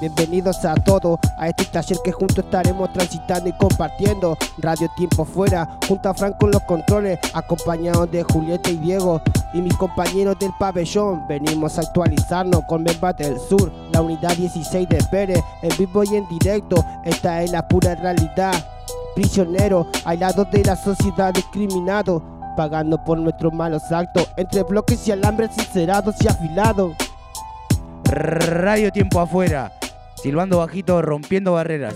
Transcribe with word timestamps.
Bienvenidos 0.00 0.64
a 0.64 0.76
todos 0.76 1.18
a 1.36 1.48
este 1.48 1.64
taller 1.64 1.98
que 2.04 2.12
juntos 2.12 2.44
estaremos 2.44 2.92
transitando 2.92 3.48
y 3.48 3.52
compartiendo. 3.54 4.38
Radio 4.58 4.88
Tiempo 4.96 5.24
Fuera, 5.24 5.76
junto 5.88 6.08
a 6.08 6.14
Franco 6.14 6.46
en 6.46 6.52
los 6.52 6.62
controles, 6.62 7.18
acompañados 7.34 8.08
de 8.12 8.22
Julieta 8.22 8.70
y 8.70 8.76
Diego 8.76 9.20
y 9.52 9.60
mis 9.60 9.76
compañeros 9.76 10.38
del 10.38 10.52
pabellón. 10.56 11.26
Venimos 11.26 11.78
a 11.78 11.80
actualizarnos 11.80 12.64
con 12.66 12.84
Membate 12.84 13.28
del 13.28 13.40
Sur, 13.40 13.72
la 13.90 14.00
unidad 14.00 14.36
16 14.36 14.88
de 14.88 15.02
Pérez, 15.10 15.40
en 15.62 15.76
vivo 15.76 16.04
y 16.04 16.14
en 16.14 16.28
directo. 16.28 16.84
Esta 17.04 17.42
es 17.42 17.50
la 17.50 17.66
pura 17.66 17.96
realidad. 17.96 18.54
Prisionero, 19.16 19.88
aislados 20.04 20.48
de 20.52 20.62
la 20.62 20.76
sociedad 20.76 21.34
discriminado, 21.34 22.22
pagando 22.56 23.02
por 23.02 23.18
nuestros 23.18 23.52
malos 23.52 23.90
actos, 23.90 24.28
entre 24.36 24.62
bloques 24.62 25.08
y 25.08 25.10
alambres 25.10 25.50
sincerados 25.56 26.14
y 26.20 26.28
afilados. 26.28 26.92
Radio 28.04 28.90
Tiempo 28.92 29.20
Afuera, 29.20 29.72
silbando 30.18 30.58
bajito, 30.58 31.00
rompiendo 31.00 31.52
barreras. 31.52 31.94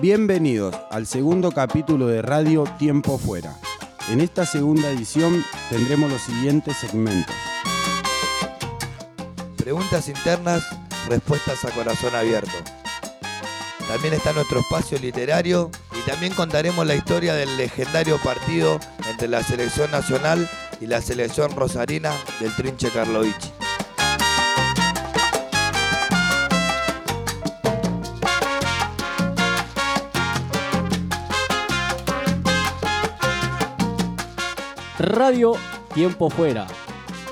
Bienvenidos 0.00 0.74
al 0.90 1.06
segundo 1.06 1.52
capítulo 1.52 2.08
de 2.08 2.22
Radio 2.22 2.64
Tiempo 2.78 3.18
Fuera. 3.18 3.56
En 4.08 4.20
esta 4.20 4.46
segunda 4.46 4.90
edición 4.90 5.44
tendremos 5.70 6.10
los 6.10 6.22
siguientes 6.22 6.76
segmentos. 6.76 7.34
Preguntas 9.56 10.08
internas, 10.08 10.64
respuestas 11.08 11.64
a 11.64 11.70
corazón 11.70 12.14
abierto. 12.16 12.81
También 13.92 14.14
está 14.14 14.32
nuestro 14.32 14.60
espacio 14.60 14.98
literario 14.98 15.70
y 15.92 16.10
también 16.10 16.32
contaremos 16.32 16.86
la 16.86 16.94
historia 16.94 17.34
del 17.34 17.58
legendario 17.58 18.16
partido 18.22 18.80
entre 19.06 19.28
la 19.28 19.42
selección 19.42 19.90
nacional 19.90 20.48
y 20.80 20.86
la 20.86 21.02
selección 21.02 21.54
rosarina 21.54 22.10
del 22.40 22.56
Trinche 22.56 22.88
Karlovich. 22.88 23.52
Radio 34.98 35.52
Tiempo 35.92 36.30
Fuera. 36.30 36.66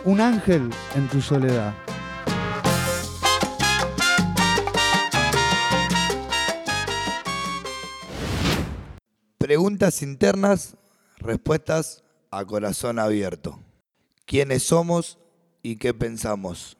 Un 0.05 0.21
ángel 0.21 0.69
en 0.95 1.09
tu 1.09 1.23
soledad. 1.23 1.73
Preguntas 9.61 10.01
internas, 10.03 10.75
respuestas 11.19 12.03
a 12.31 12.47
corazón 12.47 12.99
abierto. 12.99 13.59
¿Quiénes 14.25 14.63
somos 14.63 15.19
y 15.63 15.77
qué 15.77 15.93
pensamos? 15.93 16.79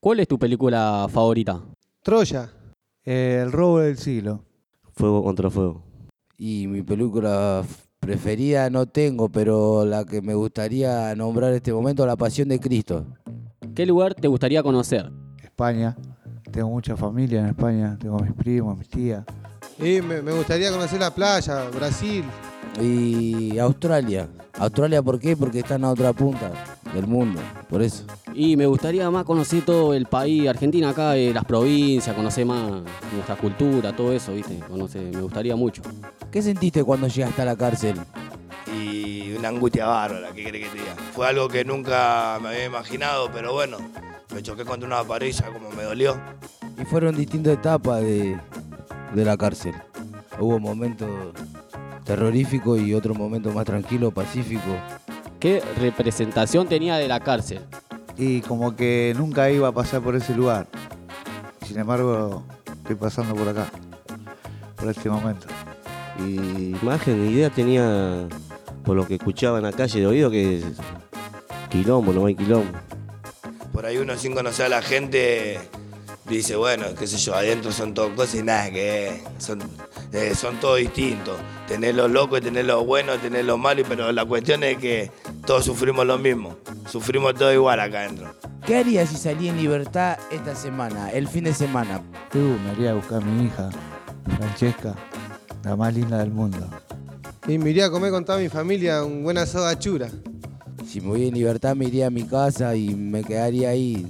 ¿Cuál 0.00 0.20
es 0.20 0.26
tu 0.26 0.38
película 0.38 1.06
favorita? 1.10 1.60
Troya. 2.02 2.50
el 3.04 3.52
robo 3.52 3.80
del 3.80 3.98
siglo. 3.98 4.42
Fuego 4.94 5.22
contra 5.22 5.50
fuego. 5.50 5.82
Y 6.38 6.66
mi 6.66 6.80
película 6.80 7.62
preferida 8.00 8.70
no 8.70 8.86
tengo, 8.86 9.28
pero 9.28 9.84
la 9.84 10.06
que 10.06 10.22
me 10.22 10.32
gustaría 10.32 11.14
nombrar 11.14 11.50
en 11.50 11.56
este 11.56 11.74
momento, 11.74 12.06
La 12.06 12.16
Pasión 12.16 12.48
de 12.48 12.58
Cristo. 12.58 13.04
¿Qué 13.74 13.84
lugar 13.84 14.14
te 14.14 14.28
gustaría 14.28 14.62
conocer? 14.62 15.12
España. 15.42 15.94
Tengo 16.50 16.70
mucha 16.70 16.96
familia 16.96 17.40
en 17.40 17.46
España. 17.48 17.98
Tengo 18.00 18.18
mis 18.20 18.32
primos, 18.32 18.78
mis 18.78 18.88
tías. 18.88 19.26
Y 19.78 20.00
me, 20.00 20.22
me 20.22 20.32
gustaría 20.32 20.70
conocer 20.70 21.00
la 21.00 21.14
playa, 21.14 21.68
Brasil. 21.70 22.24
Y 22.80 23.58
Australia. 23.58 24.28
Australia, 24.58 25.02
¿por 25.02 25.18
qué? 25.18 25.36
Porque 25.36 25.60
está 25.60 25.74
en 25.74 25.82
la 25.82 25.90
otra 25.90 26.12
punta 26.12 26.52
del 26.94 27.06
mundo, 27.06 27.40
por 27.68 27.82
eso. 27.82 28.04
Y 28.34 28.56
me 28.56 28.66
gustaría 28.66 29.10
más 29.10 29.24
conocer 29.24 29.64
todo 29.64 29.94
el 29.94 30.06
país, 30.06 30.48
Argentina 30.48 30.90
acá, 30.90 31.16
eh, 31.16 31.32
las 31.32 31.44
provincias, 31.44 32.14
conocer 32.14 32.46
más 32.46 32.82
nuestra 33.12 33.36
cultura, 33.36 33.94
todo 33.94 34.12
eso, 34.12 34.32
¿viste? 34.32 34.58
Conocer, 34.68 35.02
me 35.02 35.20
gustaría 35.20 35.56
mucho. 35.56 35.82
¿Qué 36.30 36.40
sentiste 36.40 36.84
cuando 36.84 37.08
llegaste 37.08 37.42
a 37.42 37.44
la 37.44 37.56
cárcel? 37.56 37.96
Y 38.80 39.32
una 39.36 39.48
angustia 39.48 39.86
bárbara, 39.86 40.28
¿qué 40.32 40.44
crees 40.44 40.68
que 40.68 40.70
te 40.70 40.78
diga? 40.78 40.94
Fue 41.14 41.26
algo 41.28 41.48
que 41.48 41.64
nunca 41.64 42.38
me 42.40 42.48
había 42.48 42.64
imaginado, 42.64 43.30
pero 43.32 43.52
bueno, 43.52 43.78
me 44.32 44.42
choqué 44.42 44.64
contra 44.64 44.86
una 44.86 45.02
pared 45.04 45.34
como 45.52 45.70
me 45.70 45.82
dolió. 45.82 46.16
Y 46.80 46.84
fueron 46.84 47.16
distintas 47.16 47.54
etapas 47.54 48.00
de, 48.02 48.36
de 49.14 49.24
la 49.24 49.36
cárcel. 49.36 49.74
Hubo 50.38 50.58
momentos 50.58 51.08
terroríficos 52.04 52.80
y 52.80 52.94
otros 52.94 53.16
momentos 53.16 53.54
más 53.54 53.64
tranquilos, 53.64 54.12
pacíficos. 54.12 54.76
¿Qué 55.38 55.62
representación 55.78 56.68
tenía 56.68 56.96
de 56.96 57.08
la 57.08 57.20
cárcel? 57.20 57.60
Y 58.16 58.40
como 58.42 58.76
que 58.76 59.14
nunca 59.16 59.50
iba 59.50 59.68
a 59.68 59.72
pasar 59.72 60.02
por 60.02 60.16
ese 60.16 60.34
lugar. 60.34 60.66
Sin 61.66 61.78
embargo, 61.78 62.42
estoy 62.66 62.96
pasando 62.96 63.34
por 63.34 63.48
acá. 63.48 63.70
Por 64.76 64.88
este 64.88 65.08
momento. 65.08 65.46
Y 66.18 66.76
imagen, 66.82 67.30
idea 67.30 67.50
tenía 67.50 68.28
por 68.84 68.96
lo 68.96 69.06
que 69.06 69.14
escuchaba 69.14 69.58
en 69.58 69.64
la 69.64 69.72
calle 69.72 70.00
de 70.00 70.06
oído 70.06 70.30
que 70.30 70.58
es 70.58 70.64
quilombo, 71.70 72.12
no 72.12 72.26
hay 72.26 72.34
quilombo. 72.34 72.78
Por 73.72 73.86
ahí 73.86 73.96
uno 73.96 74.16
sin 74.16 74.34
conocer 74.34 74.66
a 74.66 74.68
la 74.68 74.82
gente 74.82 75.58
dice, 76.28 76.56
bueno, 76.56 76.86
qué 76.98 77.06
sé 77.06 77.16
yo, 77.18 77.34
adentro 77.34 77.72
son 77.72 77.94
todo 77.94 78.14
cosas 78.14 78.36
y 78.36 78.42
nada 78.42 78.70
que 78.70 79.22
son, 79.38 79.60
eh, 80.12 80.34
son 80.34 80.58
todos 80.60 80.78
distintos. 80.78 81.36
Tener 81.68 81.94
lo 81.94 82.08
loco 82.08 82.38
y 82.38 82.40
tener 82.40 82.64
lo 82.64 82.84
bueno, 82.84 83.16
tener 83.18 83.44
lo 83.44 83.58
malo, 83.58 83.82
pero 83.88 84.10
la 84.12 84.24
cuestión 84.24 84.62
es 84.62 84.78
que 84.78 85.10
todos 85.46 85.64
sufrimos 85.64 86.06
lo 86.06 86.18
mismo. 86.18 86.56
Sufrimos 86.90 87.34
todo 87.34 87.52
igual 87.52 87.80
acá 87.80 88.00
adentro. 88.00 88.34
¿Qué 88.66 88.76
harías 88.76 89.10
si 89.10 89.16
salí 89.16 89.48
en 89.48 89.56
libertad 89.56 90.18
esta 90.30 90.54
semana, 90.54 91.10
el 91.10 91.28
fin 91.28 91.44
de 91.44 91.52
semana? 91.54 92.00
Uh, 92.34 92.38
me 92.38 92.70
haría 92.70 92.92
a 92.92 92.94
buscar 92.94 93.22
a 93.22 93.24
mi 93.24 93.46
hija, 93.46 93.70
Francesca, 94.38 94.94
la 95.64 95.76
más 95.76 95.94
linda 95.94 96.18
del 96.18 96.30
mundo. 96.30 96.66
Y 97.46 97.58
me 97.58 97.70
iría 97.70 97.86
a 97.86 97.90
comer 97.90 98.10
con 98.10 98.24
toda 98.24 98.38
mi 98.38 98.48
familia 98.48 99.04
un 99.04 99.22
buen 99.22 99.36
asado 99.36 99.68
de 99.68 99.78
chura. 99.78 100.08
Si 100.88 101.00
me 101.00 101.08
voy 101.08 101.28
en 101.28 101.34
libertad 101.34 101.74
me 101.76 101.86
iría 101.86 102.06
a 102.06 102.10
mi 102.10 102.24
casa 102.24 102.74
y 102.74 102.94
me 102.94 103.22
quedaría 103.22 103.70
ahí, 103.70 104.06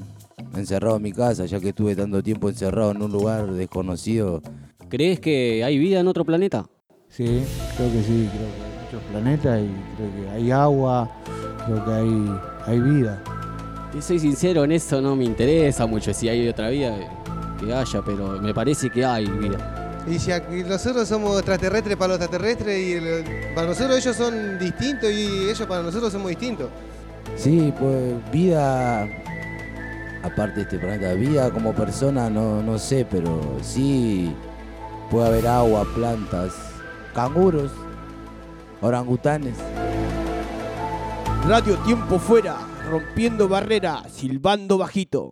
encerrado 0.59 0.97
en 0.97 1.03
mi 1.03 1.13
casa, 1.13 1.47
ya 1.47 1.61
que 1.61 1.69
estuve 1.71 1.95
tanto 1.97 2.23
tiempo 2.23 2.49
encerrado 2.49 2.91
en 2.93 3.03
un 3.03 3.13
lugar 3.13 3.53
desconocido. 3.53 4.43
¿Crees 4.89 5.21
que 5.21 5.63
hay 5.65 5.79
vida 5.79 6.01
en 6.01 6.09
otro 6.09 6.25
planeta? 6.25 6.67
Sí, 7.09 7.45
creo 7.77 7.93
que 7.93 8.03
sí. 8.03 8.29
Creo 8.33 8.49
que 8.49 8.63
hay 8.63 8.85
muchos 8.85 9.03
planetas 9.11 9.61
y 9.61 9.97
creo 9.97 10.11
que 10.25 10.31
hay 10.31 10.51
agua. 10.51 11.11
Creo 11.67 11.85
que 11.85 11.91
hay, 11.93 12.41
hay 12.67 12.81
vida. 12.81 13.23
Y 13.97 14.03
soy 14.03 14.19
sincero, 14.19 14.65
en 14.65 14.73
eso 14.73 15.01
no 15.01 15.15
me 15.17 15.25
interesa 15.25 15.87
mucho 15.87 16.13
si 16.13 16.29
hay 16.29 16.49
otra 16.49 16.69
vida 16.71 16.97
que 17.61 17.73
haya, 17.73 18.03
pero 18.05 18.41
me 18.43 18.53
parece 18.53 18.91
que 18.91 19.05
hay 19.05 19.27
vida. 19.27 20.03
Y 20.07 20.19
si 20.19 20.33
aquí 20.33 20.63
nosotros 20.69 21.09
somos 21.09 21.37
extraterrestres 21.39 21.97
para 21.97 22.15
los 22.15 22.21
extraterrestres 22.21 22.79
y 22.79 22.93
el- 22.93 23.55
para 23.55 23.69
nosotros 23.69 23.97
ellos 23.97 24.17
son 24.17 24.59
distintos 24.59 25.11
y 25.11 25.49
ellos 25.49 25.63
para 25.67 25.83
nosotros 25.83 26.13
somos 26.13 26.29
distintos. 26.29 26.69
Sí, 27.37 27.73
pues 27.79 28.15
vida, 28.31 29.09
aparte 30.25 30.57
de 30.57 30.63
este 30.63 30.79
planeta, 30.79 31.13
vida 31.13 31.51
como 31.51 31.75
persona 31.75 32.31
no, 32.31 32.63
no 32.63 32.79
sé, 32.79 33.07
pero 33.09 33.59
sí 33.63 34.35
puede 35.11 35.27
haber 35.27 35.47
agua, 35.47 35.87
plantas, 35.95 36.55
canguros, 37.15 37.71
orangutanes. 38.81 39.57
Radio 41.47 41.77
Tiempo 41.79 42.19
Fuera, 42.19 42.57
rompiendo 42.91 43.49
barreras, 43.49 44.11
silbando 44.13 44.79
bajito. 44.79 45.29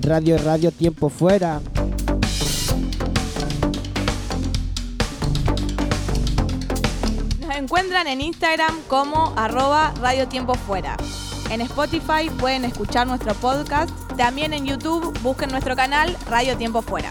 Radio 0.00 0.36
Radio 0.38 0.72
Tiempo 0.72 1.08
Fuera. 1.08 1.60
Encuentran 7.62 8.08
en 8.08 8.20
Instagram 8.20 8.82
como 8.88 9.32
arroba 9.36 9.94
Radio 10.00 10.26
Tiempo 10.26 10.54
Fuera. 10.54 10.96
En 11.48 11.60
Spotify 11.60 12.28
pueden 12.40 12.64
escuchar 12.64 13.06
nuestro 13.06 13.34
podcast. 13.34 13.90
También 14.16 14.52
en 14.52 14.66
YouTube 14.66 15.16
busquen 15.20 15.50
nuestro 15.50 15.76
canal 15.76 16.16
Radio 16.28 16.56
Tiempo 16.56 16.82
Fuera. 16.82 17.10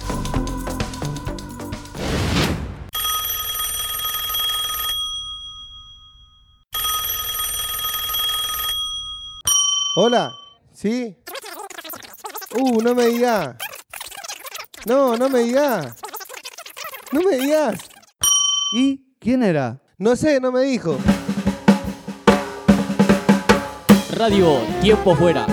Hola, 9.95 10.33
¿sí? 10.74 11.15
Uh, 12.59 12.81
no 12.81 12.94
me 12.94 13.06
digas. 13.06 13.56
No, 14.86 15.15
no 15.15 15.30
me 15.30 15.39
digas. 15.39 15.95
No 17.13 17.21
me 17.21 17.38
digas. 17.38 17.89
¿Y 18.74 19.15
quién 19.19 19.44
era? 19.44 19.81
No 20.01 20.15
sé, 20.15 20.39
no 20.39 20.51
me 20.51 20.62
dijo. 20.62 20.98
Radio 24.15 24.57
Tiempo 24.81 25.15
Fuera. 25.15 25.45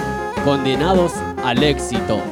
Condenados 0.43 1.13
al 1.45 1.63
éxito. 1.63 2.23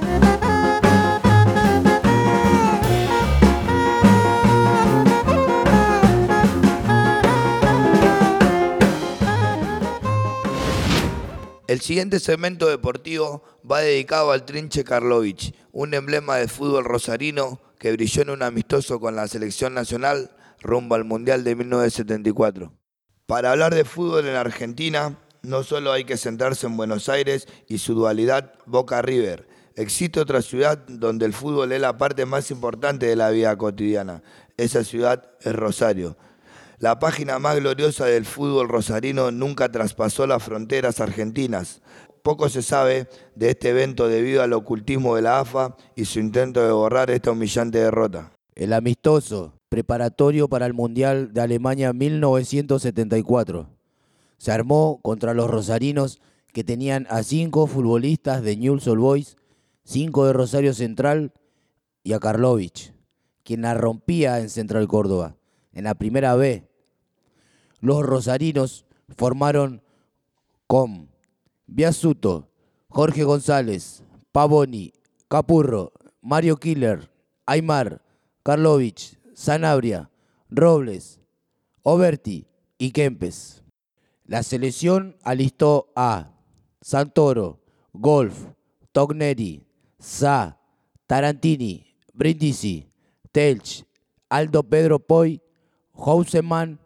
El 11.66 11.82
siguiente 11.82 12.18
segmento 12.18 12.66
deportivo 12.68 13.42
va 13.70 13.80
dedicado 13.80 14.32
al 14.32 14.46
Trinche 14.46 14.84
Karlovich, 14.84 15.52
un 15.70 15.92
emblema 15.92 16.36
de 16.36 16.48
fútbol 16.48 16.86
rosarino 16.86 17.60
que 17.78 17.92
brilló 17.92 18.22
en 18.22 18.30
un 18.30 18.42
amistoso 18.42 18.98
con 19.00 19.16
la 19.16 19.28
selección 19.28 19.74
nacional 19.74 20.30
rumbo 20.60 20.94
al 20.94 21.04
Mundial 21.04 21.44
de 21.44 21.54
1974. 21.56 22.72
Para 23.26 23.52
hablar 23.52 23.74
de 23.74 23.84
fútbol 23.84 24.26
en 24.26 24.36
Argentina, 24.36 25.18
no 25.42 25.62
solo 25.62 25.92
hay 25.92 26.04
que 26.04 26.16
centrarse 26.16 26.66
en 26.66 26.76
Buenos 26.76 27.08
Aires 27.08 27.46
y 27.68 27.78
su 27.78 27.94
dualidad 27.94 28.52
Boca 28.66 29.02
River. 29.02 29.48
Existe 29.76 30.20
otra 30.20 30.42
ciudad 30.42 30.78
donde 30.88 31.26
el 31.26 31.32
fútbol 31.32 31.72
es 31.72 31.80
la 31.80 31.98
parte 31.98 32.24
más 32.24 32.50
importante 32.50 33.06
de 33.06 33.16
la 33.16 33.30
vida 33.30 33.56
cotidiana. 33.56 34.22
Esa 34.56 34.84
ciudad 34.84 35.30
es 35.40 35.54
Rosario. 35.54 36.16
La 36.78 36.98
página 36.98 37.38
más 37.38 37.56
gloriosa 37.56 38.06
del 38.06 38.24
fútbol 38.24 38.68
rosarino 38.68 39.30
nunca 39.30 39.70
traspasó 39.70 40.26
las 40.26 40.42
fronteras 40.42 41.00
argentinas. 41.00 41.80
Poco 42.22 42.48
se 42.48 42.62
sabe 42.62 43.08
de 43.34 43.50
este 43.50 43.70
evento 43.70 44.08
debido 44.08 44.42
al 44.42 44.52
ocultismo 44.52 45.16
de 45.16 45.22
la 45.22 45.40
AFA 45.40 45.76
y 45.94 46.06
su 46.06 46.20
intento 46.20 46.64
de 46.64 46.72
borrar 46.72 47.10
esta 47.10 47.30
humillante 47.30 47.78
derrota. 47.78 48.32
El 48.54 48.72
amistoso, 48.72 49.55
preparatorio 49.68 50.48
para 50.48 50.66
el 50.66 50.74
Mundial 50.74 51.32
de 51.32 51.40
Alemania 51.40 51.92
1974. 51.92 53.68
Se 54.38 54.52
armó 54.52 55.00
contra 55.02 55.34
los 55.34 55.50
rosarinos 55.50 56.20
que 56.52 56.64
tenían 56.64 57.06
a 57.10 57.22
cinco 57.22 57.66
futbolistas 57.66 58.42
de 58.42 58.56
Newell's 58.56 58.86
Old 58.86 59.00
Boys, 59.00 59.36
cinco 59.84 60.26
de 60.26 60.32
Rosario 60.32 60.74
Central 60.74 61.32
y 62.02 62.12
a 62.12 62.18
Karlovich, 62.18 62.92
quien 63.42 63.62
la 63.62 63.74
rompía 63.74 64.40
en 64.40 64.50
Central 64.50 64.86
Córdoba 64.88 65.36
en 65.72 65.84
la 65.84 65.94
primera 65.94 66.34
B. 66.34 66.66
Los 67.80 68.04
rosarinos 68.04 68.86
formaron 69.16 69.82
con 70.66 71.10
Biasuto, 71.66 72.48
Jorge 72.88 73.24
González, 73.24 74.02
Pavoni, 74.32 74.92
Capurro, 75.28 75.92
Mario 76.22 76.56
Killer, 76.56 77.10
Aymar, 77.44 78.00
Karlovich, 78.42 79.15
Sanabria, 79.36 80.10
Robles, 80.48 81.20
Oberti 81.82 82.48
y 82.78 82.90
Kempes. 82.92 83.62
La 84.24 84.42
selección 84.42 85.18
alistó 85.22 85.92
a 85.94 86.32
Santoro, 86.80 87.60
Golf, 87.92 88.46
Togneri, 88.92 89.62
Sa, 89.98 90.58
Tarantini, 91.06 91.84
Brindisi, 92.14 92.88
Telch, 93.30 93.84
Aldo 94.30 94.62
Pedro 94.62 94.98
Poi 94.98 95.42
Houseman, 95.92 96.80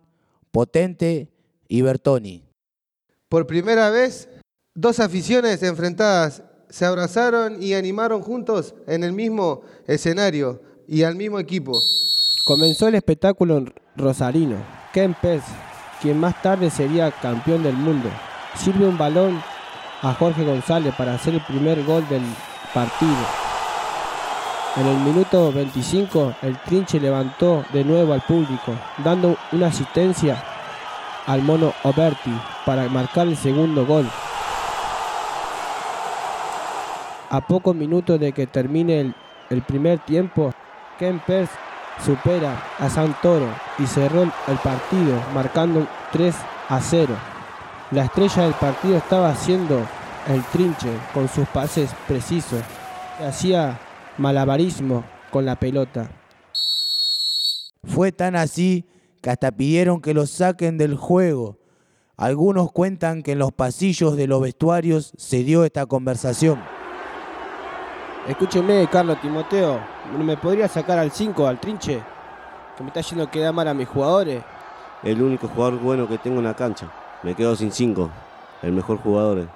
Potente 0.51 1.33
y 1.69 1.83
Bertoni. 1.83 2.45
Por 3.29 3.47
primera 3.47 3.91
vez, 3.91 4.29
dos 4.75 4.99
aficiones 4.99 5.63
enfrentadas 5.63 6.43
se 6.69 6.85
abrazaron 6.85 7.63
y 7.63 7.75
animaron 7.75 8.23
juntos 8.23 8.75
en 8.89 9.05
el 9.05 9.13
mismo 9.13 9.63
escenario 9.87 10.61
y 10.89 11.05
al 11.05 11.15
mismo 11.15 11.39
equipo. 11.39 11.81
Comenzó 12.51 12.89
el 12.89 12.97
espectáculo 12.97 13.65
rosarino. 13.95 14.57
Ken 14.93 15.15
quien 16.03 16.19
más 16.19 16.43
tarde 16.43 16.69
sería 16.69 17.13
campeón 17.13 17.63
del 17.63 17.75
mundo, 17.75 18.09
sirve 18.57 18.89
un 18.89 18.99
balón 18.99 19.41
a 20.03 20.13
Jorge 20.15 20.45
González 20.45 20.93
para 20.97 21.15
hacer 21.15 21.35
el 21.35 21.43
primer 21.43 21.85
gol 21.85 22.05
del 22.09 22.23
partido. 22.75 23.15
En 24.79 24.85
el 24.85 24.97
minuto 24.97 25.53
25, 25.53 26.35
el 26.43 26.59
Trinche 26.63 26.99
levantó 26.99 27.65
de 27.73 27.85
nuevo 27.85 28.15
al 28.15 28.23
público, 28.23 28.75
dando 29.05 29.37
una 29.53 29.69
asistencia 29.69 30.43
al 31.29 31.43
mono 31.43 31.73
Oberti 31.85 32.37
para 32.67 32.89
marcar 32.89 33.29
el 33.29 33.37
segundo 33.37 33.87
gol. 33.87 34.11
A 37.31 37.41
pocos 37.47 37.77
minutos 37.77 38.19
de 38.19 38.33
que 38.33 38.49
termine 38.49 39.03
el, 39.03 39.15
el 39.51 39.63
primer 39.63 40.01
tiempo, 40.01 40.53
Ken 40.99 41.21
Pers 41.25 41.51
supera 42.05 42.63
a 42.79 42.89
Santoro 42.89 43.49
y 43.79 43.87
cerró 43.87 44.23
el 44.23 44.59
partido 44.63 45.21
marcando 45.35 45.87
3 46.13 46.35
a 46.69 46.81
0. 46.81 47.15
La 47.91 48.05
estrella 48.05 48.45
del 48.45 48.55
partido 48.55 48.97
estaba 48.97 49.31
haciendo 49.31 49.87
el 50.29 50.43
Trinche 50.53 50.91
con 51.13 51.29
sus 51.29 51.49
pases 51.49 51.91
precisos. 52.07 52.61
Hacía 53.27 53.79
malabarismo 54.19 55.05
con 55.31 55.45
la 55.45 55.57
pelota. 55.57 56.11
Fue 57.85 58.13
tan 58.13 58.37
así 58.37 58.87
que 59.23 59.31
hasta 59.31 59.51
pidieron 59.51 60.01
que 60.01 60.15
lo 60.15 60.27
saquen 60.27 60.79
del 60.79 60.97
juego. 60.97 61.59
Algunos 62.17 62.71
cuentan 62.73 63.23
que 63.23 63.33
en 63.33 63.39
los 63.39 63.53
pasillos 63.53 64.17
de 64.17 64.27
los 64.27 64.43
vestuarios 64.43 65.13
se 65.17 65.43
dio 65.43 65.65
esta 65.65 65.87
conversación. 65.87 66.61
Escúcheme, 68.29 68.87
Carlos 68.93 69.19
Timoteo, 69.21 69.81
¿me 70.19 70.37
podría 70.37 70.69
sacar 70.69 70.99
al 70.99 71.11
5, 71.11 71.47
al 71.47 71.59
trinche? 71.59 72.03
Que 72.77 72.83
me 72.83 72.89
está 72.89 73.01
yendo 73.01 73.31
que 73.31 73.41
da 73.41 73.51
mal 73.51 73.67
a 73.67 73.75
mis 73.75 73.89
jugadores. 73.89 74.43
El 75.03 75.23
único 75.23 75.49
jugador 75.49 75.81
bueno 75.81 76.07
que 76.07 76.19
tengo 76.19 76.39
en 76.39 76.45
la 76.45 76.55
cancha. 76.55 76.87
Me 77.23 77.35
quedo 77.35 77.57
sin 77.57 77.73
5. 77.73 78.11
El 78.63 78.73
mejor 78.73 78.99
jugador. 78.99 79.49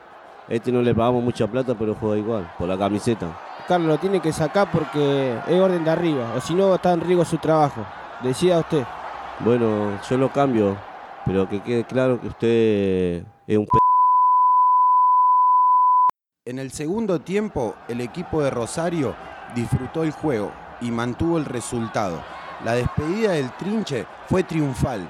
Este 0.49 0.73
no 0.73 0.81
le 0.81 0.95
pagamos 0.95 1.23
mucha 1.23 1.47
plata, 1.47 1.75
pero 1.79 1.95
juega 1.95 2.17
igual, 2.17 2.51
por 2.59 2.67
la 2.67 2.79
camiseta. 2.79 3.27
Carlos 3.69 3.89
lo 3.89 3.99
tiene 3.99 4.21
que 4.21 4.33
sacar 4.33 4.71
porque 4.73 5.37
es 5.47 5.61
orden 5.61 5.85
de 5.85 5.91
arriba, 5.91 6.33
o 6.37 6.41
si 6.41 6.55
no 6.55 6.75
está 6.75 6.93
en 6.95 7.03
riesgo 7.03 7.25
su 7.25 7.37
trabajo. 7.37 7.83
Decida 8.23 8.59
usted. 8.61 8.85
Bueno, 9.41 9.99
yo 10.09 10.17
lo 10.17 10.31
cambio, 10.31 10.77
pero 11.27 11.49
que 11.49 11.61
quede 11.61 11.85
claro 11.85 12.19
que 12.21 12.29
usted 12.29 13.25
es 13.47 13.59
un 13.59 13.67
p 13.67 13.84
En 16.47 16.59
el 16.59 16.73
segundo 16.73 17.23
tiempo, 17.23 17.75
el 17.89 18.03
equipo 18.03 18.43
de 18.43 18.51
Rosario 18.51 19.15
disfrutó 19.55 20.03
el 20.03 20.11
juego 20.11 20.53
y 20.83 20.91
mantuvo 20.91 21.39
el 21.39 21.47
resultado. 21.47 22.23
La 22.67 22.75
despedida 22.75 23.33
del 23.33 23.51
trinche 23.57 24.05
fue 24.29 24.43
triunfal. 24.43 25.09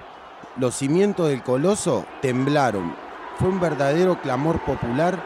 Los 0.58 0.76
cimientos 0.76 1.28
del 1.28 1.42
coloso 1.42 2.06
temblaron. 2.22 2.94
Fue 3.36 3.48
un 3.48 3.58
verdadero 3.58 4.20
clamor 4.20 4.64
popular 4.64 5.20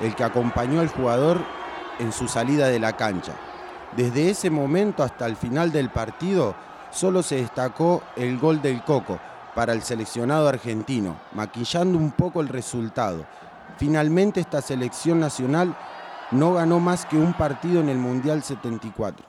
el 0.00 0.14
que 0.16 0.24
acompañó 0.24 0.80
al 0.80 0.88
jugador 0.88 1.42
en 1.98 2.10
su 2.10 2.26
salida 2.26 2.68
de 2.68 2.78
la 2.78 2.96
cancha. 2.96 3.34
Desde 3.94 4.30
ese 4.30 4.48
momento 4.48 5.02
hasta 5.02 5.26
el 5.26 5.36
final 5.36 5.72
del 5.72 5.90
partido, 5.90 6.54
solo 6.90 7.22
se 7.22 7.36
destacó 7.36 8.02
el 8.16 8.38
gol 8.38 8.62
del 8.62 8.82
Coco 8.82 9.18
para 9.54 9.74
el 9.74 9.82
seleccionado 9.82 10.48
argentino, 10.48 11.20
maquillando 11.34 11.98
un 11.98 12.12
poco 12.12 12.40
el 12.40 12.48
resultado. 12.48 13.26
Finalmente 13.80 14.40
esta 14.40 14.60
selección 14.60 15.20
nacional 15.20 15.74
no 16.32 16.52
ganó 16.52 16.80
más 16.80 17.06
que 17.06 17.16
un 17.16 17.32
partido 17.32 17.80
en 17.80 17.88
el 17.88 17.96
Mundial 17.96 18.42
74. 18.42 19.24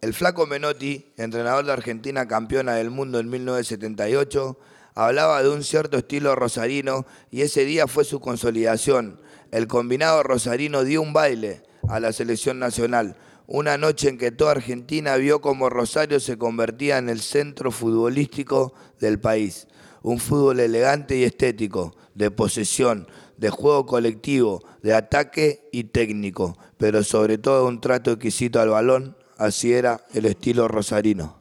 El 0.00 0.14
flaco 0.14 0.46
Menotti, 0.46 1.12
entrenador 1.16 1.64
de 1.64 1.72
Argentina 1.72 2.28
campeona 2.28 2.74
del 2.74 2.90
mundo 2.90 3.18
en 3.18 3.30
1978, 3.30 4.56
hablaba 4.94 5.42
de 5.42 5.48
un 5.48 5.64
cierto 5.64 5.98
estilo 5.98 6.36
rosarino 6.36 7.04
y 7.32 7.40
ese 7.40 7.64
día 7.64 7.88
fue 7.88 8.04
su 8.04 8.20
consolidación. 8.20 9.20
El 9.50 9.66
combinado 9.66 10.22
rosarino 10.22 10.84
dio 10.84 11.02
un 11.02 11.12
baile 11.12 11.64
a 11.88 11.98
la 11.98 12.12
selección 12.12 12.60
nacional, 12.60 13.16
una 13.48 13.76
noche 13.76 14.08
en 14.08 14.18
que 14.18 14.30
toda 14.30 14.52
Argentina 14.52 15.16
vio 15.16 15.40
como 15.40 15.68
Rosario 15.68 16.20
se 16.20 16.38
convertía 16.38 16.98
en 16.98 17.08
el 17.08 17.22
centro 17.22 17.72
futbolístico 17.72 18.72
del 19.00 19.18
país. 19.18 19.66
Un 20.02 20.18
fútbol 20.18 20.60
elegante 20.60 21.16
y 21.16 21.24
estético, 21.24 21.94
de 22.14 22.30
posesión, 22.30 23.06
de 23.36 23.50
juego 23.50 23.86
colectivo, 23.86 24.62
de 24.82 24.94
ataque 24.94 25.68
y 25.72 25.84
técnico, 25.84 26.58
pero 26.76 27.02
sobre 27.04 27.38
todo 27.38 27.66
un 27.66 27.80
trato 27.80 28.12
exquisito 28.12 28.60
al 28.60 28.70
balón, 28.70 29.16
así 29.36 29.72
era 29.72 30.00
el 30.14 30.26
estilo 30.26 30.68
rosarino. 30.68 31.38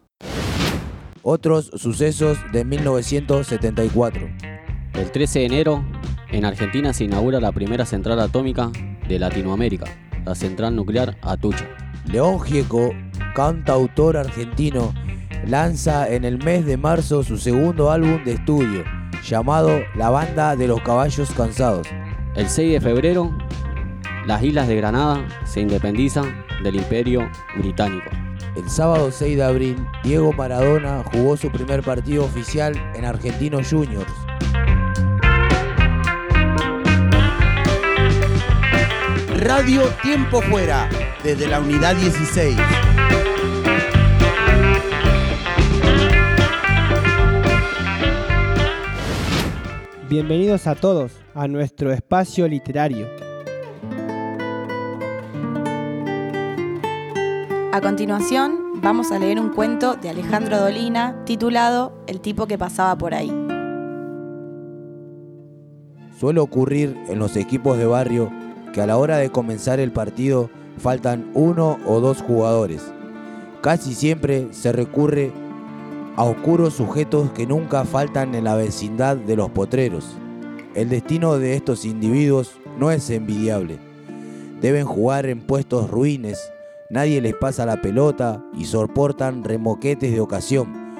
Otros 1.23 1.71
sucesos 1.75 2.37
de 2.53 2.63
1974. 2.63 4.29
El 4.93 5.11
13 5.11 5.39
de 5.39 5.45
enero, 5.45 5.85
en 6.31 6.45
Argentina 6.45 6.93
se 6.93 7.03
inaugura 7.03 7.41
la 7.41 7.51
primera 7.51 7.85
central 7.85 8.19
atómica 8.19 8.71
de 9.07 9.19
Latinoamérica, 9.19 9.85
la 10.25 10.35
central 10.35 10.75
nuclear 10.75 11.17
Atucha. 11.21 11.67
León 12.05 12.39
Gieco, 12.39 12.91
cantautor 13.35 14.15
argentino, 14.15 14.93
lanza 15.47 16.09
en 16.09 16.25
el 16.25 16.43
mes 16.43 16.65
de 16.65 16.77
marzo 16.77 17.23
su 17.23 17.37
segundo 17.37 17.89
álbum 17.89 18.23
de 18.23 18.33
estudio, 18.33 18.83
llamado 19.23 19.79
La 19.95 20.09
Banda 20.09 20.55
de 20.55 20.67
los 20.67 20.81
Caballos 20.81 21.31
Cansados. 21.31 21.87
El 22.35 22.49
6 22.49 22.73
de 22.73 22.81
febrero, 22.81 23.35
las 24.25 24.43
islas 24.43 24.67
de 24.67 24.75
Granada 24.75 25.25
se 25.45 25.61
independizan 25.61 26.45
del 26.63 26.75
Imperio 26.75 27.29
Británico. 27.57 28.09
El 28.55 28.69
sábado 28.69 29.11
6 29.11 29.37
de 29.37 29.43
abril, 29.43 29.87
Diego 30.03 30.33
Maradona 30.33 31.03
jugó 31.11 31.37
su 31.37 31.49
primer 31.49 31.81
partido 31.81 32.25
oficial 32.25 32.75
en 32.95 33.05
Argentinos 33.05 33.69
Juniors. 33.69 34.11
Radio 39.39 39.83
Tiempo 40.01 40.41
Fuera, 40.41 40.89
desde 41.23 41.47
la 41.47 41.61
unidad 41.61 41.95
16. 41.95 42.57
Bienvenidos 50.09 50.67
a 50.67 50.75
todos 50.75 51.11
a 51.35 51.49
nuestro 51.49 51.91
espacio 51.91 52.47
literario. 52.47 53.09
A 57.73 57.81
continuación, 57.81 58.79
vamos 58.81 59.11
a 59.11 59.19
leer 59.19 59.37
un 59.37 59.49
cuento 59.49 59.97
de 59.97 60.07
Alejandro 60.07 60.61
Dolina 60.61 61.25
titulado 61.25 61.91
El 62.07 62.21
tipo 62.21 62.47
que 62.47 62.57
pasaba 62.57 62.97
por 62.97 63.13
ahí. 63.13 63.29
Suele 66.17 66.39
ocurrir 66.39 66.95
en 67.09 67.19
los 67.19 67.35
equipos 67.35 67.77
de 67.77 67.85
barrio 67.85 68.31
que 68.73 68.79
a 68.79 68.87
la 68.87 68.95
hora 68.95 69.17
de 69.17 69.29
comenzar 69.29 69.81
el 69.81 69.91
partido 69.91 70.49
faltan 70.77 71.29
uno 71.33 71.79
o 71.85 71.99
dos 71.99 72.21
jugadores. 72.21 72.93
Casi 73.59 73.93
siempre 73.93 74.47
se 74.51 74.71
recurre 74.71 75.33
a 76.17 76.23
oscuros 76.23 76.73
sujetos 76.73 77.31
que 77.31 77.45
nunca 77.45 77.85
faltan 77.85 78.33
en 78.33 78.43
la 78.43 78.55
vecindad 78.55 79.15
de 79.17 79.35
los 79.35 79.51
potreros. 79.51 80.17
El 80.73 80.89
destino 80.89 81.37
de 81.37 81.55
estos 81.55 81.85
individuos 81.85 82.59
no 82.79 82.89
es 82.89 83.07
envidiable. 83.11 83.77
Deben 84.59 84.85
jugar 84.85 85.27
en 85.27 85.41
puestos 85.41 85.91
ruines, 85.91 86.51
nadie 86.89 87.21
les 87.21 87.35
pasa 87.35 87.67
la 87.67 87.83
pelota 87.83 88.43
y 88.57 88.65
soportan 88.65 89.43
remoquetes 89.43 90.11
de 90.11 90.19
ocasión, 90.19 90.95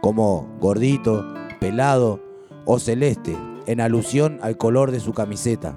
como 0.00 0.48
gordito, 0.60 1.26
pelado 1.60 2.20
o 2.64 2.78
celeste, 2.78 3.36
en 3.66 3.82
alusión 3.82 4.38
al 4.40 4.56
color 4.56 4.92
de 4.92 5.00
su 5.00 5.12
camiseta. 5.12 5.74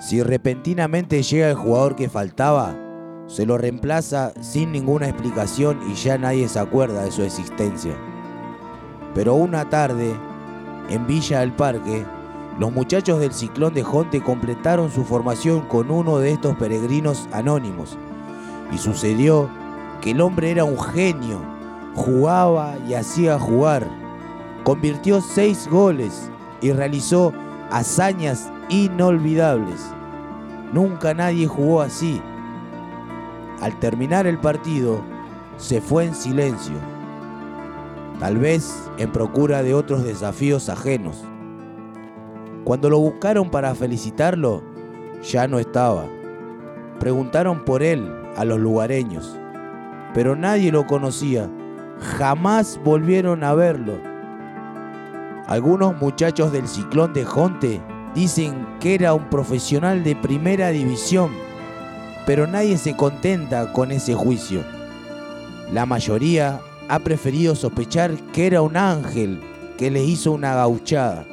Si 0.00 0.22
repentinamente 0.22 1.20
llega 1.24 1.50
el 1.50 1.56
jugador 1.56 1.96
que 1.96 2.08
faltaba, 2.08 2.76
se 3.26 3.44
lo 3.44 3.58
reemplaza 3.58 4.32
sin 4.40 4.72
ninguna 4.72 5.08
explicación 5.08 5.80
y 5.90 5.94
ya 5.94 6.18
nadie 6.18 6.48
se 6.48 6.58
acuerda 6.58 7.02
de 7.02 7.10
su 7.10 7.22
existencia. 7.22 7.96
Pero 9.14 9.34
una 9.34 9.68
tarde, 9.68 10.14
en 10.88 11.06
Villa 11.06 11.40
del 11.40 11.52
Parque, 11.52 12.04
los 12.58 12.72
muchachos 12.72 13.20
del 13.20 13.32
Ciclón 13.32 13.74
de 13.74 13.82
Jonte 13.82 14.22
completaron 14.22 14.90
su 14.90 15.04
formación 15.04 15.62
con 15.62 15.90
uno 15.90 16.18
de 16.18 16.32
estos 16.32 16.56
peregrinos 16.56 17.28
anónimos. 17.32 17.98
Y 18.72 18.78
sucedió 18.78 19.50
que 20.00 20.12
el 20.12 20.20
hombre 20.20 20.50
era 20.50 20.64
un 20.64 20.78
genio, 20.78 21.40
jugaba 21.94 22.76
y 22.88 22.94
hacía 22.94 23.38
jugar. 23.38 23.86
Convirtió 24.64 25.20
seis 25.20 25.68
goles 25.70 26.30
y 26.60 26.72
realizó 26.72 27.32
hazañas 27.70 28.50
inolvidables. 28.68 29.80
Nunca 30.72 31.14
nadie 31.14 31.46
jugó 31.46 31.82
así. 31.82 32.20
Al 33.60 33.78
terminar 33.78 34.26
el 34.26 34.38
partido, 34.38 35.00
se 35.56 35.80
fue 35.80 36.04
en 36.04 36.14
silencio, 36.14 36.74
tal 38.20 38.36
vez 38.36 38.90
en 38.98 39.10
procura 39.10 39.62
de 39.62 39.74
otros 39.74 40.04
desafíos 40.04 40.68
ajenos. 40.68 41.24
Cuando 42.64 42.90
lo 42.90 42.98
buscaron 42.98 43.50
para 43.50 43.74
felicitarlo, 43.74 44.62
ya 45.22 45.48
no 45.48 45.58
estaba. 45.58 46.06
Preguntaron 47.00 47.64
por 47.64 47.82
él 47.82 48.10
a 48.36 48.44
los 48.44 48.58
lugareños, 48.58 49.38
pero 50.12 50.36
nadie 50.36 50.70
lo 50.72 50.86
conocía. 50.86 51.50
Jamás 52.18 52.78
volvieron 52.84 53.42
a 53.44 53.54
verlo. 53.54 53.98
Algunos 55.46 55.98
muchachos 56.00 56.52
del 56.52 56.68
ciclón 56.68 57.12
de 57.12 57.24
Jonte 57.24 57.80
dicen 58.14 58.66
que 58.80 58.94
era 58.96 59.14
un 59.14 59.30
profesional 59.30 60.02
de 60.02 60.16
primera 60.16 60.70
división, 60.70 61.30
pero 62.26 62.46
nadie 62.46 62.76
se 62.76 62.96
contenta 62.96 63.72
con 63.72 63.92
ese 63.92 64.14
juicio. 64.14 64.62
La 65.72 65.86
mayoría 65.86 66.60
ha 66.88 66.98
preferido 66.98 67.54
sospechar 67.54 68.14
que 68.32 68.46
era 68.46 68.60
un 68.62 68.76
ángel 68.76 69.40
que 69.78 69.90
le 69.90 70.04
hizo 70.04 70.32
una 70.32 70.54
gauchada. 70.54 71.24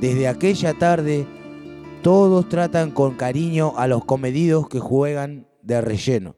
Desde 0.00 0.28
aquella 0.28 0.72
tarde, 0.74 1.26
todos 2.02 2.48
tratan 2.48 2.90
con 2.90 3.14
cariño 3.14 3.74
a 3.76 3.86
los 3.86 4.04
comedidos 4.04 4.68
que 4.68 4.78
juegan 4.78 5.46
de 5.62 5.80
relleno. 5.80 6.36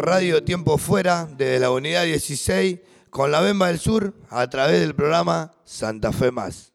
Radio 0.00 0.42
Tiempo 0.42 0.78
Fuera 0.78 1.28
desde 1.36 1.58
la 1.58 1.70
unidad 1.70 2.04
16 2.04 2.80
con 3.10 3.30
la 3.30 3.40
Bemba 3.40 3.66
del 3.66 3.78
Sur 3.78 4.14
a 4.30 4.48
través 4.48 4.80
del 4.80 4.94
programa 4.94 5.52
Santa 5.64 6.10
Fe 6.10 6.30
Más. 6.30 6.72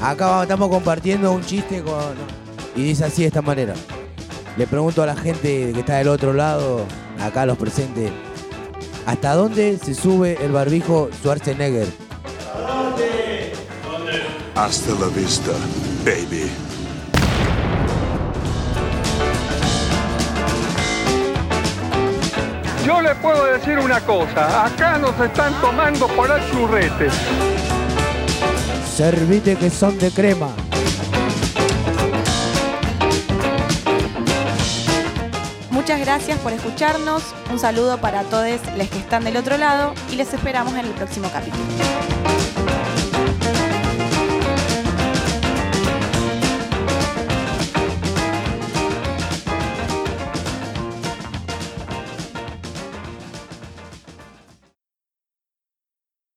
Acá 0.00 0.42
estamos 0.42 0.70
compartiendo 0.70 1.30
un 1.32 1.42
chiste 1.44 1.82
con... 1.82 2.14
Y 2.74 2.84
dice 2.84 3.04
así 3.04 3.20
de 3.22 3.28
esta 3.28 3.42
manera. 3.42 3.74
Le 4.56 4.66
pregunto 4.66 5.02
a 5.02 5.06
la 5.06 5.16
gente 5.16 5.72
que 5.74 5.80
está 5.80 5.98
del 5.98 6.08
otro 6.08 6.32
lado, 6.32 6.86
acá 7.20 7.44
los 7.44 7.58
presentes, 7.58 8.10
¿hasta 9.06 9.34
dónde 9.34 9.78
se 9.78 9.94
sube 9.94 10.38
el 10.42 10.52
barbijo 10.52 11.08
Schwarzenegger? 11.20 11.88
Hasta 14.54 14.92
la 14.92 15.08
vista, 15.08 15.52
baby. 16.04 16.50
Yo 22.84 23.00
le 23.00 23.14
puedo 23.16 23.44
decir 23.46 23.78
una 23.78 24.00
cosa, 24.00 24.66
acá 24.66 24.98
nos 24.98 25.18
están 25.20 25.54
tomando 25.60 26.06
por 26.08 26.30
el 26.30 26.50
churrete. 26.50 27.08
Servite 28.94 29.56
que 29.56 29.70
son 29.70 29.98
de 29.98 30.10
crema. 30.10 30.48
Muchas 35.82 35.98
gracias 35.98 36.38
por 36.38 36.52
escucharnos, 36.52 37.24
un 37.50 37.58
saludo 37.58 37.98
para 37.98 38.22
todos 38.22 38.60
los 38.76 38.88
que 38.88 38.98
están 38.98 39.24
del 39.24 39.36
otro 39.36 39.58
lado 39.58 39.94
y 40.12 40.14
les 40.14 40.32
esperamos 40.32 40.74
en 40.74 40.86
el 40.86 40.92
próximo 40.92 41.28
capítulo. 41.32 41.64